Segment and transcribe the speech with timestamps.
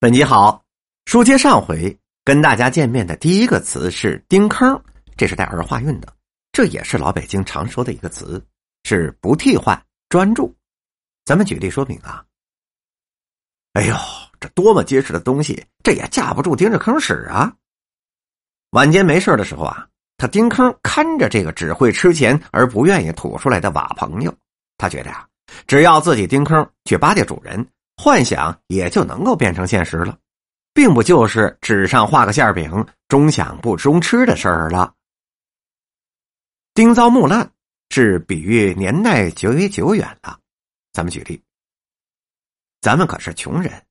[0.00, 0.64] 本集好，
[1.06, 4.80] 书接上回，跟大家见面的第一个词是“丁坑”，
[5.18, 6.14] 这是带儿化韵的，
[6.52, 8.40] 这也是老北京常说的一个词，
[8.84, 9.76] 是不替换、
[10.08, 10.54] 专注。
[11.24, 12.24] 咱们举例说明啊。
[13.72, 13.96] 哎呦，
[14.38, 17.52] 这多么结实的东西，这也架不住盯着坑使啊！
[18.70, 24.32] 晚间没事的时候啊，他盯坑看着这个只会吃钱而不愿意吐出来的瓦朋友，
[24.76, 25.26] 他觉得呀，
[25.66, 27.68] 只要自己盯坑去巴结主人。
[28.00, 30.16] 幻想也就能够变成现实了，
[30.72, 34.94] 并不就是纸上画个馅饼，中想不中吃的事儿了。
[36.74, 37.50] 丁遭木烂
[37.90, 40.38] 是比喻年代久远久远了。
[40.92, 41.42] 咱们举例，
[42.80, 43.84] 咱们可是穷人，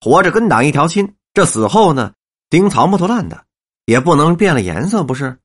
[0.00, 2.12] 活着跟党一条心，这死后呢，
[2.50, 3.46] 丁草木头烂的，
[3.84, 5.38] 也不能变了颜色，不是？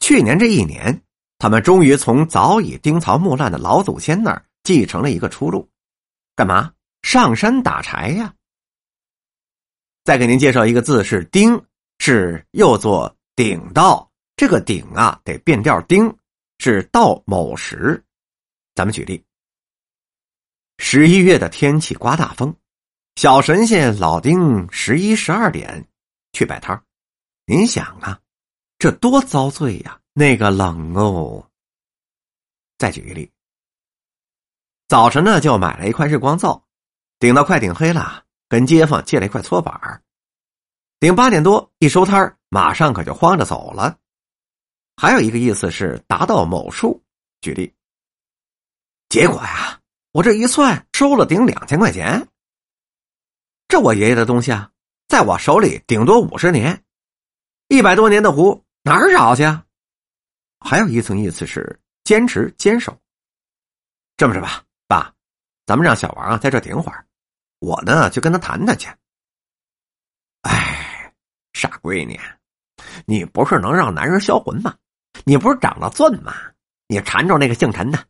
[0.00, 1.02] 去年这一年，
[1.38, 5.66] 他们终于从早已丁草木烂的老祖先那儿继承了一个出路。
[6.34, 6.70] 干嘛
[7.06, 8.34] 上山打柴呀？
[10.02, 11.64] 再给您介绍一个字是“丁”，
[12.00, 14.10] 是又作“顶道”。
[14.34, 16.12] 这个“顶”啊，得变调，“丁”
[16.58, 18.04] 是到某时。
[18.74, 19.24] 咱们举例：
[20.78, 22.52] 十一月的天气刮大风，
[23.14, 25.86] 小神仙老丁十一十二点
[26.32, 26.82] 去摆摊
[27.44, 28.20] 您想啊，
[28.78, 30.00] 这多遭罪呀！
[30.12, 31.48] 那个冷哦。
[32.78, 33.30] 再举一例。
[34.88, 36.65] 早晨呢，就买了一块日光皂，
[37.18, 40.02] 顶到快顶黑了，跟街坊借了一块搓板
[40.98, 43.98] 顶八点多一收摊马上可就慌着走了。
[44.96, 47.02] 还有一个意思是达到某数，
[47.40, 47.72] 举例。
[49.08, 49.80] 结果呀，
[50.12, 52.26] 我这一算收了顶两千块钱。
[53.68, 54.70] 这我爷爷的东西啊，
[55.08, 56.82] 在我手里顶多五十年，
[57.68, 59.44] 一百多年的壶哪儿找去？
[59.44, 59.64] 啊？
[60.60, 62.98] 还有一层意思是坚持坚守。
[64.16, 64.64] 这么着吧。
[65.66, 67.04] 咱们让小王啊在这顶会儿，
[67.58, 68.88] 我呢去跟他谈谈去。
[70.42, 71.12] 哎，
[71.52, 72.18] 傻闺女，
[73.04, 74.76] 你不是能让男人销魂吗？
[75.24, 76.32] 你不是长了钻吗？
[76.86, 78.06] 你缠着那个姓陈的，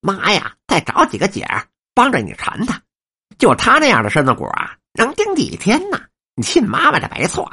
[0.00, 2.82] 妈呀，再找几个姐儿帮着你缠他，
[3.38, 5.98] 就他那样的身子骨啊，能顶几天呢？
[6.34, 7.50] 你信妈妈的没错。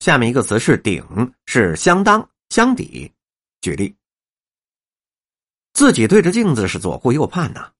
[0.00, 3.10] 下面一个词是顶，是相当、相抵。
[3.60, 3.96] 举例。
[5.72, 7.72] 自己对着镜子是左顾右盼呐，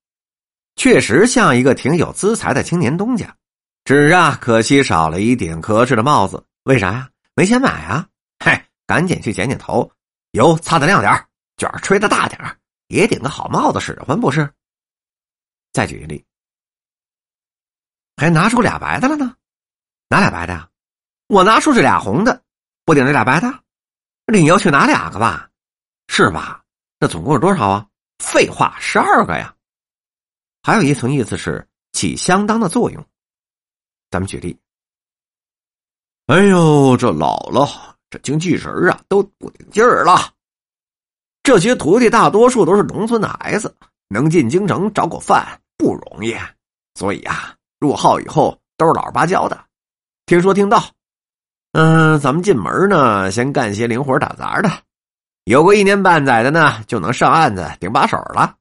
[0.78, 3.34] 确实像一个挺有资财的青年东家，
[3.84, 6.42] 只啊可惜少了一顶合适的帽子。
[6.62, 7.10] 为啥呀？
[7.34, 8.06] 没钱买啊！
[8.38, 9.90] 嘿，赶紧去剪剪头，
[10.30, 11.12] 油擦的亮点
[11.56, 12.40] 卷吹的大点
[12.86, 14.48] 也顶个好帽子使唤不是？
[15.72, 16.24] 再举一例，
[18.16, 19.34] 还拿出俩白的了呢？
[20.08, 20.68] 哪俩白的呀？
[21.26, 22.40] 我拿出这俩红的，
[22.84, 23.52] 不顶这俩白的？
[24.32, 25.50] 你要去拿两个吧？
[26.06, 26.62] 是吧？
[27.00, 27.86] 那总共是多少啊？
[28.20, 29.52] 废话，十二个呀。
[30.68, 33.02] 还有一层意思是起相当的作用。
[34.10, 34.54] 咱们举例。
[36.26, 40.30] 哎呦，这老了，这精气神啊都不顶劲儿了。
[41.42, 43.74] 这些徒弟大多数都是农村的孩子，
[44.08, 46.36] 能进京城找口饭不容易，
[46.96, 49.58] 所以啊，入号以后都是老实巴交的。
[50.26, 50.84] 听说听到，
[51.72, 54.70] 嗯，咱们进门呢，先干些零活打杂的。
[55.44, 58.57] 有个一年半载的呢，就能上案子顶把手了。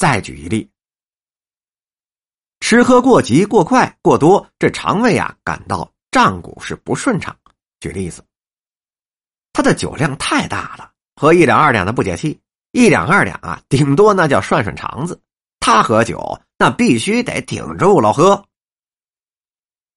[0.00, 0.66] 再举一例，
[2.60, 7.36] 吃喝过急、过快、过多，这肠胃啊感到胀鼓是不顺畅。
[7.80, 8.24] 举例子，
[9.52, 12.40] 他的酒量太大了，喝一两二两的不解气，
[12.72, 15.20] 一两二两啊，顶多那叫涮涮肠子。
[15.58, 18.42] 他喝酒那必须得顶住了喝。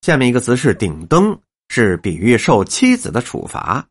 [0.01, 1.39] 下面一个词是顶灯，
[1.69, 3.87] 是比喻受妻子的处罚。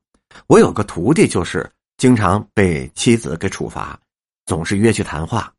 [0.46, 3.98] 我有个徒弟，就是经常被妻子给处罚，
[4.44, 5.50] 总是约去谈话。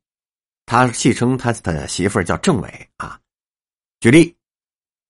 [0.65, 3.19] 他戏称他的媳妇叫政委啊。
[3.99, 4.35] 举例，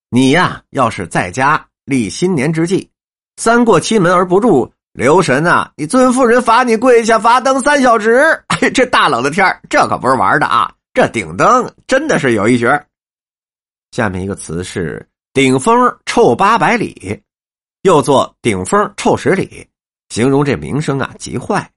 [0.10, 2.90] 你呀，要是在家立新年之际，
[3.38, 5.72] 三过七门而不入，留神啊！
[5.76, 8.44] 你尊夫人罚你跪下罚灯三小时。
[8.74, 10.74] 这大冷的天这可不是玩的啊！
[10.94, 12.86] 这顶灯真的是有一绝。
[13.92, 17.22] 下面一个词是顶风臭八百里。
[17.82, 19.68] 又作顶风臭十里，
[20.08, 21.70] 形容这名声啊极坏，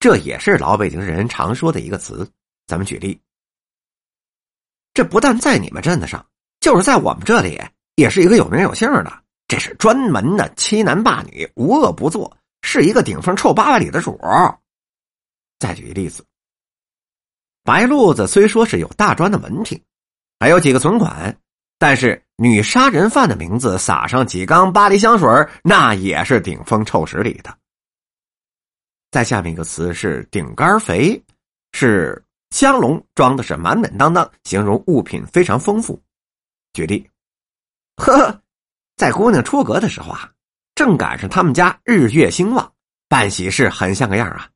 [0.00, 2.28] 这也是老北京人常说的一个词。
[2.66, 3.20] 咱们举例，
[4.92, 6.24] 这不但在你们镇子上，
[6.60, 7.60] 就是在我们这里，
[7.96, 9.22] 也是一个有名有姓的。
[9.46, 14.18] 这是专门的欺男霸女、无恶不作，是一个顶风臭八百里的主。
[15.58, 16.24] 再举一例子，
[17.62, 19.80] 白路子虽说是有大专的文凭，
[20.40, 21.36] 还有几个存款。
[21.76, 25.28] 但是女杀人犯的名字撒上几缸巴黎香水
[25.62, 27.54] 那也是顶风臭十里的。
[29.10, 31.22] 再下面一个词是顶杆肥，
[31.72, 32.24] 是
[32.54, 36.00] 香笼装的是满满当当，形容物品非常丰富。
[36.72, 37.10] 举例，
[37.96, 38.42] 呵呵，
[38.96, 40.30] 在姑娘出阁的时候啊，
[40.76, 42.72] 正赶上他们家日月兴旺，
[43.08, 44.48] 办喜事很像个样啊。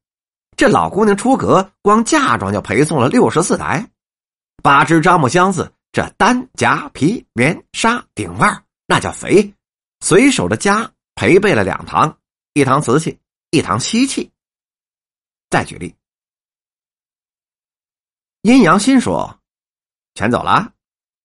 [0.56, 3.84] 这老姑娘出阁，光嫁妆就陪送了六十四台，
[4.62, 9.52] 八只樟木箱子，这单夹皮棉纱顶袜那叫肥，
[9.98, 12.16] 随手的家陪备了两堂，
[12.54, 13.18] 一堂瓷器，
[13.50, 14.30] 一堂漆器。
[15.50, 15.92] 再举例，
[18.48, 19.38] 阴阳心说
[20.16, 20.72] ：“全走了，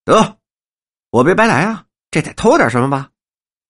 [0.04, 0.38] 得，
[1.10, 3.10] 我别白来啊，这得偷点什么吧？”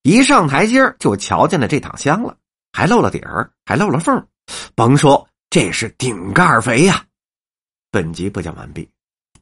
[0.02, 2.36] 一上台阶就瞧见了这躺箱了，
[2.72, 4.28] 还漏了底儿，还漏了缝
[4.74, 5.30] 甭说。
[5.52, 7.06] 这是顶盖肥呀！
[7.92, 8.90] 本集播讲完毕。